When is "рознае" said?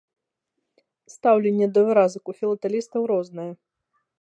3.13-3.51